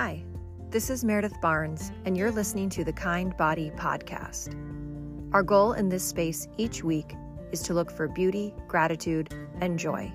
Hi, 0.00 0.22
this 0.70 0.90
is 0.90 1.02
Meredith 1.02 1.40
Barnes, 1.40 1.90
and 2.04 2.16
you're 2.16 2.30
listening 2.30 2.68
to 2.68 2.84
the 2.84 2.92
Kind 2.92 3.36
Body 3.36 3.72
Podcast. 3.74 4.54
Our 5.32 5.42
goal 5.42 5.72
in 5.72 5.88
this 5.88 6.04
space 6.04 6.46
each 6.56 6.84
week 6.84 7.16
is 7.50 7.62
to 7.62 7.74
look 7.74 7.90
for 7.90 8.06
beauty, 8.06 8.54
gratitude, 8.68 9.34
and 9.60 9.76
joy. 9.76 10.12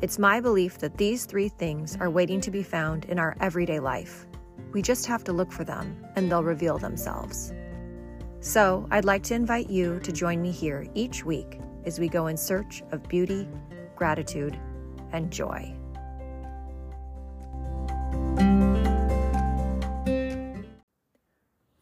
It's 0.00 0.18
my 0.18 0.40
belief 0.40 0.78
that 0.78 0.96
these 0.96 1.26
three 1.26 1.50
things 1.50 1.98
are 2.00 2.08
waiting 2.08 2.40
to 2.40 2.50
be 2.50 2.62
found 2.62 3.04
in 3.04 3.18
our 3.18 3.36
everyday 3.38 3.80
life. 3.80 4.24
We 4.72 4.80
just 4.80 5.04
have 5.04 5.24
to 5.24 5.32
look 5.34 5.52
for 5.52 5.64
them, 5.64 6.02
and 6.16 6.32
they'll 6.32 6.42
reveal 6.42 6.78
themselves. 6.78 7.52
So, 8.40 8.88
I'd 8.90 9.04
like 9.04 9.24
to 9.24 9.34
invite 9.34 9.68
you 9.68 10.00
to 10.00 10.10
join 10.10 10.40
me 10.40 10.52
here 10.52 10.86
each 10.94 11.22
week 11.22 11.60
as 11.84 12.00
we 12.00 12.08
go 12.08 12.28
in 12.28 12.38
search 12.38 12.82
of 12.92 13.06
beauty, 13.10 13.46
gratitude, 13.94 14.58
and 15.12 15.30
joy. 15.30 15.76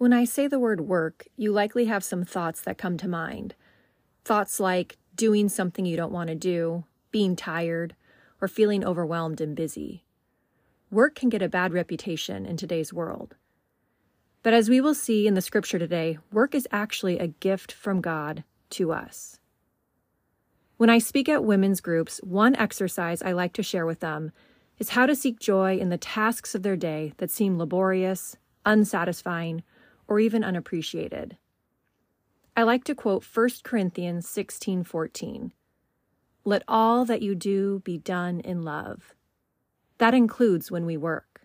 When 0.06 0.12
I 0.12 0.24
say 0.24 0.46
the 0.46 0.60
word 0.60 0.83
work, 0.83 1.27
you 1.37 1.51
likely 1.51 1.87
have 1.87 2.05
some 2.05 2.24
thoughts 2.24 2.60
that 2.60 2.78
come 2.78 2.97
to 2.98 3.09
mind. 3.09 3.56
Thoughts 4.24 4.60
like 4.60 4.98
doing 5.16 5.48
something 5.48 5.84
you 5.84 5.97
don't 5.97 6.12
want 6.12 6.28
to 6.28 6.37
do, 6.37 6.84
being 7.10 7.34
tired, 7.34 7.97
or 8.41 8.47
feeling 8.47 8.84
overwhelmed 8.84 9.41
and 9.41 9.56
busy. 9.56 10.05
Work 10.92 11.16
can 11.16 11.28
get 11.28 11.42
a 11.42 11.48
bad 11.48 11.73
reputation 11.73 12.47
in 12.47 12.56
today's 12.56 12.92
world. 12.92 13.34
But 14.45 14.55
as 14.55 14.70
we 14.70 14.80
will 14.80 14.95
see 14.95 15.27
in 15.27 15.34
the 15.34 15.42
scripture 15.42 15.80
today, 15.80 16.19
work 16.30 16.55
is 16.55 16.69
actually 16.70 17.19
a 17.19 17.27
gift 17.27 17.73
from 17.73 18.00
God 18.00 18.45
to 18.70 18.92
us. 18.92 19.41
When 20.77 20.88
I 20.88 20.98
speak 20.98 21.28
at 21.28 21.42
women's 21.42 21.80
groups, 21.80 22.20
one 22.23 22.55
exercise 22.55 23.23
I 23.23 23.33
like 23.33 23.55
to 23.55 23.64
share 23.64 23.86
with 23.86 23.98
them 23.98 24.30
is 24.78 24.91
how 24.91 25.06
to 25.06 25.16
seek 25.16 25.41
joy 25.41 25.78
in 25.78 25.88
the 25.88 25.98
tasks 25.98 26.55
of 26.55 26.62
their 26.62 26.77
day 26.77 27.12
that 27.16 27.33
seem 27.33 27.59
laborious, 27.59 28.36
unsatisfying, 28.64 29.64
or 30.09 30.21
even 30.21 30.45
unappreciated. 30.45 31.37
I 32.57 32.62
like 32.62 32.85
to 32.85 32.95
quote 32.95 33.23
1 33.23 33.62
Corinthians 33.65 34.29
16:14. 34.29 35.53
Let 36.45 36.62
all 36.67 37.05
that 37.05 37.23
you 37.23 37.35
do 37.35 37.81
be 37.81 37.99
done 37.99 38.41
in 38.41 38.62
love. 38.62 39.15
That 39.99 40.15
includes 40.15 40.71
when 40.71 40.87
we 40.87 40.97
work. 40.97 41.43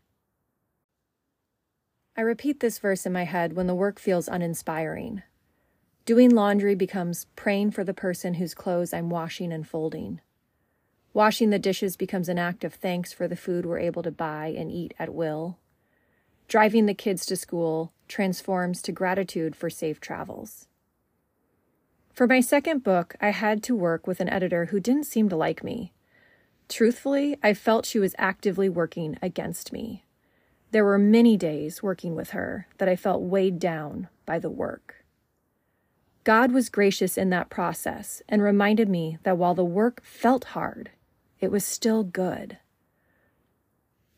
I 2.16 2.22
repeat 2.22 2.59
this 2.59 2.80
verse 2.80 3.06
in 3.06 3.14
my 3.14 3.23
head 3.23 3.54
when 3.54 3.67
the 3.67 3.76
work 3.76 4.00
feels 4.00 4.28
uninspiring. 4.28 5.23
Doing 6.06 6.30
laundry 6.30 6.76
becomes 6.76 7.26
praying 7.36 7.72
for 7.72 7.84
the 7.84 7.94
person 7.94 8.36
whose 8.36 8.54
clothes 8.54 8.94
I'm 8.94 9.09
washing 9.09 9.52
and 9.52 9.67
folding. 9.67 10.22
Washing 11.14 11.50
the 11.50 11.59
dishes 11.59 11.98
becomes 11.98 12.30
an 12.30 12.38
act 12.38 12.64
of 12.64 12.73
thanks 12.73 13.12
for 13.12 13.28
the 13.28 13.36
food 13.36 13.66
we're 13.66 13.80
able 13.80 14.04
to 14.04 14.12
buy 14.12 14.48
and 14.48 14.72
eat 14.72 14.94
at 14.98 15.14
will. 15.14 15.58
Driving 16.52 16.85
the 16.85 16.94
kids 16.94 17.25
to 17.27 17.38
school 17.38 17.94
transforms 18.09 18.81
to 18.81 18.91
gratitude 18.91 19.55
for 19.55 19.69
safe 19.69 20.02
travels. 20.02 20.67
For 22.13 22.27
my 22.27 22.41
second 22.41 22.83
book, 22.83 23.16
I 23.21 23.30
had 23.30 23.63
to 23.63 23.73
work 23.73 24.05
with 24.05 24.19
an 24.19 24.27
editor 24.27 24.66
who 24.66 24.81
didn't 24.81 25.05
seem 25.05 25.30
to 25.30 25.38
like 25.38 25.63
me. 25.63 25.93
Truthfully, 26.67 27.38
I 27.41 27.53
felt 27.53 27.85
she 27.85 27.99
was 27.99 28.16
actively 28.17 28.67
working 28.67 29.17
against 29.21 29.71
me. 29.71 30.03
There 30.71 30.83
were 30.83 30.97
many 30.97 31.38
days 31.38 31.81
working 31.81 32.16
with 32.16 32.31
her 32.31 32.67
that 32.80 32.89
I 32.89 32.97
felt 32.97 33.21
weighed 33.21 33.58
down 33.58 34.09
by 34.25 34.38
the 34.38 34.49
work. 34.49 35.05
God 36.25 36.52
was 36.52 36.67
gracious 36.67 37.17
in 37.17 37.30
that 37.30 37.49
process 37.49 38.21
and 38.27 38.41
reminded 38.41 38.89
me 38.89 39.19
that 39.23 39.38
while 39.38 39.55
the 39.55 39.63
work 39.63 40.03
felt 40.03 40.43
hard, 40.43 40.91
it 41.39 41.49
was 41.49 41.63
still 41.63 42.03
good. 42.03 42.58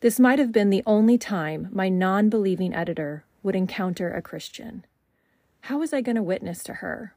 This 0.03 0.19
might 0.19 0.37
have 0.37 0.51
been 0.51 0.69
the 0.69 0.83
only 0.85 1.17
time 1.17 1.69
my 1.71 1.87
non 1.87 2.27
believing 2.27 2.75
editor 2.75 3.23
would 3.41 3.55
encounter 3.55 4.11
a 4.11 4.21
Christian. 4.21 4.85
How 5.61 5.77
was 5.77 5.93
I 5.93 6.01
going 6.01 6.17
to 6.17 6.21
witness 6.21 6.61
to 6.65 6.73
her? 6.73 7.15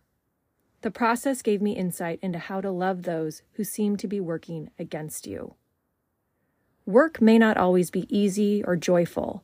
The 0.82 0.92
process 0.92 1.42
gave 1.42 1.60
me 1.60 1.72
insight 1.72 2.20
into 2.22 2.38
how 2.38 2.60
to 2.60 2.70
love 2.70 3.02
those 3.02 3.42
who 3.54 3.64
seem 3.64 3.96
to 3.96 4.06
be 4.06 4.20
working 4.20 4.70
against 4.78 5.26
you. 5.26 5.54
Work 6.86 7.20
may 7.20 7.38
not 7.38 7.56
always 7.56 7.90
be 7.90 8.06
easy 8.08 8.62
or 8.62 8.76
joyful, 8.76 9.42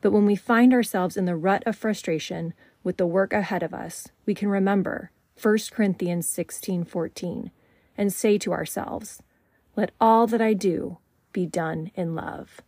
but 0.00 0.10
when 0.10 0.26
we 0.26 0.34
find 0.34 0.74
ourselves 0.74 1.16
in 1.16 1.24
the 1.24 1.36
rut 1.36 1.62
of 1.64 1.76
frustration 1.76 2.52
with 2.82 2.96
the 2.96 3.06
work 3.06 3.32
ahead 3.32 3.62
of 3.62 3.72
us, 3.72 4.08
we 4.26 4.34
can 4.34 4.48
remember 4.48 5.12
1 5.40 5.70
Corinthians 5.70 6.26
16:14 6.26 7.52
and 7.96 8.12
say 8.12 8.38
to 8.38 8.52
ourselves, 8.52 9.22
"Let 9.76 9.92
all 10.00 10.26
that 10.26 10.42
I 10.42 10.52
do 10.52 10.98
be 11.32 11.46
done 11.46 11.92
in 11.94 12.16
love." 12.16 12.60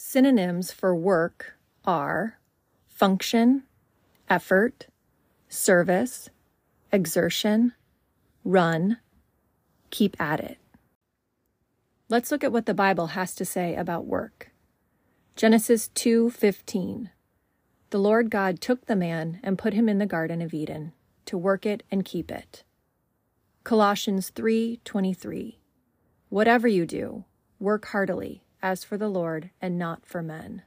Synonyms 0.00 0.70
for 0.70 0.94
work 0.94 1.58
are 1.84 2.38
function, 2.86 3.64
effort, 4.30 4.86
service, 5.48 6.30
exertion, 6.92 7.72
run, 8.44 8.98
keep 9.90 10.18
at 10.20 10.38
it. 10.38 10.58
Let's 12.08 12.30
look 12.30 12.44
at 12.44 12.52
what 12.52 12.66
the 12.66 12.74
Bible 12.74 13.08
has 13.08 13.34
to 13.34 13.44
say 13.44 13.74
about 13.74 14.06
work. 14.06 14.52
Genesis 15.34 15.88
2:15. 15.88 17.10
The 17.90 17.98
Lord 17.98 18.30
God 18.30 18.60
took 18.60 18.86
the 18.86 18.94
man 18.94 19.40
and 19.42 19.58
put 19.58 19.74
him 19.74 19.88
in 19.88 19.98
the 19.98 20.06
garden 20.06 20.40
of 20.40 20.54
Eden 20.54 20.92
to 21.24 21.36
work 21.36 21.66
it 21.66 21.82
and 21.90 22.04
keep 22.04 22.30
it. 22.30 22.62
Colossians 23.64 24.30
3:23. 24.30 25.58
Whatever 26.28 26.68
you 26.68 26.86
do, 26.86 27.24
work 27.58 27.86
heartily 27.86 28.44
as 28.62 28.84
for 28.84 28.96
the 28.96 29.08
Lord 29.08 29.50
and 29.60 29.78
not 29.78 30.04
for 30.06 30.22
men. 30.22 30.62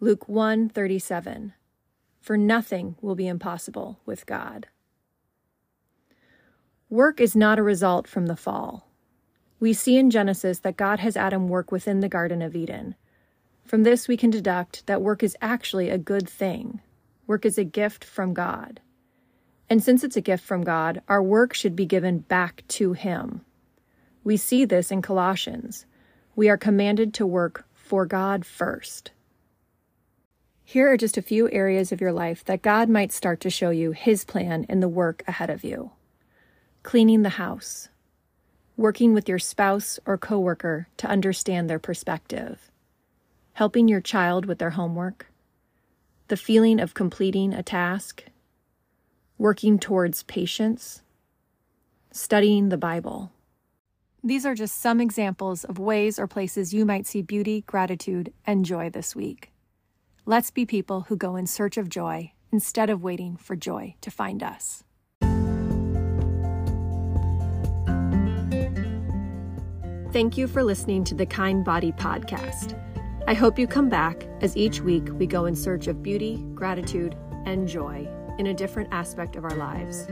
Luke 0.00 0.28
1:37 0.28 1.52
For 2.20 2.36
nothing 2.36 2.96
will 3.00 3.14
be 3.14 3.28
impossible 3.28 4.00
with 4.04 4.26
God. 4.26 4.68
Work 6.88 7.20
is 7.20 7.34
not 7.34 7.58
a 7.58 7.62
result 7.62 8.06
from 8.06 8.26
the 8.26 8.36
fall. 8.36 8.88
We 9.58 9.72
see 9.72 9.96
in 9.96 10.10
Genesis 10.10 10.58
that 10.60 10.76
God 10.76 11.00
has 11.00 11.16
Adam 11.16 11.48
work 11.48 11.72
within 11.72 12.00
the 12.00 12.08
Garden 12.08 12.42
of 12.42 12.54
Eden. 12.54 12.94
From 13.64 13.82
this, 13.82 14.06
we 14.06 14.16
can 14.16 14.30
deduct 14.30 14.86
that 14.86 15.02
work 15.02 15.22
is 15.22 15.36
actually 15.40 15.90
a 15.90 15.98
good 15.98 16.28
thing. 16.28 16.80
Work 17.26 17.44
is 17.44 17.58
a 17.58 17.64
gift 17.64 18.04
from 18.04 18.34
God. 18.34 18.80
And 19.68 19.82
since 19.82 20.04
it's 20.04 20.16
a 20.16 20.20
gift 20.20 20.44
from 20.44 20.62
God, 20.62 21.02
our 21.08 21.22
work 21.22 21.54
should 21.54 21.74
be 21.74 21.86
given 21.86 22.18
back 22.18 22.62
to 22.68 22.92
Him. 22.92 23.40
We 24.22 24.36
see 24.36 24.64
this 24.64 24.90
in 24.92 25.02
Colossians 25.02 25.86
we 26.36 26.50
are 26.50 26.58
commanded 26.58 27.14
to 27.14 27.26
work 27.26 27.64
for 27.72 28.04
God 28.04 28.44
first. 28.44 29.10
Here 30.62 30.92
are 30.92 30.98
just 30.98 31.16
a 31.16 31.22
few 31.22 31.50
areas 31.50 31.92
of 31.92 32.00
your 32.00 32.12
life 32.12 32.44
that 32.44 32.60
God 32.60 32.90
might 32.90 33.10
start 33.10 33.40
to 33.40 33.50
show 33.50 33.70
you 33.70 33.92
His 33.92 34.24
plan 34.24 34.66
in 34.68 34.80
the 34.80 34.88
work 34.88 35.24
ahead 35.26 35.48
of 35.48 35.64
you. 35.64 35.92
Cleaning 36.82 37.22
the 37.22 37.30
house, 37.30 37.88
working 38.76 39.14
with 39.14 39.28
your 39.28 39.38
spouse 39.38 39.98
or 40.04 40.18
coworker 40.18 40.88
to 40.98 41.08
understand 41.08 41.70
their 41.70 41.78
perspective, 41.78 42.70
helping 43.54 43.88
your 43.88 44.02
child 44.02 44.44
with 44.44 44.58
their 44.58 44.70
homework, 44.70 45.28
the 46.28 46.36
feeling 46.36 46.80
of 46.80 46.92
completing 46.92 47.54
a 47.54 47.62
task, 47.62 48.24
working 49.38 49.78
towards 49.78 50.24
patience, 50.24 51.00
studying 52.10 52.68
the 52.68 52.76
Bible. 52.76 53.32
These 54.26 54.44
are 54.44 54.56
just 54.56 54.80
some 54.80 55.00
examples 55.00 55.62
of 55.62 55.78
ways 55.78 56.18
or 56.18 56.26
places 56.26 56.74
you 56.74 56.84
might 56.84 57.06
see 57.06 57.22
beauty, 57.22 57.62
gratitude, 57.64 58.32
and 58.44 58.64
joy 58.64 58.90
this 58.90 59.14
week. 59.14 59.52
Let's 60.24 60.50
be 60.50 60.66
people 60.66 61.02
who 61.02 61.16
go 61.16 61.36
in 61.36 61.46
search 61.46 61.76
of 61.76 61.88
joy 61.88 62.32
instead 62.50 62.90
of 62.90 63.04
waiting 63.04 63.36
for 63.36 63.54
joy 63.54 63.94
to 64.00 64.10
find 64.10 64.42
us. 64.42 64.82
Thank 70.12 70.36
you 70.36 70.48
for 70.48 70.64
listening 70.64 71.04
to 71.04 71.14
the 71.14 71.26
Kind 71.26 71.64
Body 71.64 71.92
Podcast. 71.92 72.76
I 73.28 73.34
hope 73.34 73.60
you 73.60 73.68
come 73.68 73.88
back 73.88 74.26
as 74.40 74.56
each 74.56 74.80
week 74.80 75.06
we 75.12 75.28
go 75.28 75.44
in 75.44 75.54
search 75.54 75.86
of 75.86 76.02
beauty, 76.02 76.44
gratitude, 76.52 77.14
and 77.44 77.68
joy 77.68 78.08
in 78.40 78.48
a 78.48 78.54
different 78.54 78.88
aspect 78.90 79.36
of 79.36 79.44
our 79.44 79.54
lives. 79.54 80.08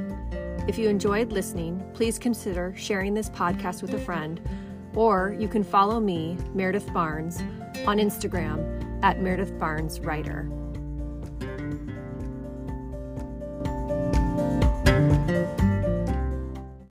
If 0.66 0.78
you 0.78 0.88
enjoyed 0.88 1.30
listening, 1.30 1.84
please 1.92 2.18
consider 2.18 2.72
sharing 2.74 3.12
this 3.12 3.28
podcast 3.28 3.82
with 3.82 3.92
a 3.92 3.98
friend, 3.98 4.40
or 4.94 5.36
you 5.38 5.46
can 5.46 5.62
follow 5.62 6.00
me, 6.00 6.38
Meredith 6.54 6.90
Barnes, 6.94 7.42
on 7.86 7.98
Instagram 7.98 9.02
at 9.04 9.20
Meredith 9.20 9.58
Barnes 9.58 10.00
Writer. 10.00 10.48